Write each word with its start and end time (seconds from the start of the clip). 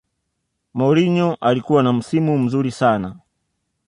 mourinho 0.73 1.37
alikuwa 1.41 1.83
na 1.83 1.93
msimu 1.93 2.39
mzuri 2.39 2.71
sana 2.71 3.15